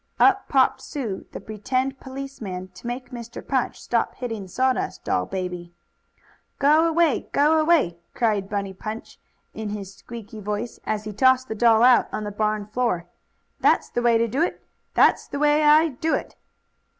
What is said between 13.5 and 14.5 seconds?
"That's the way to do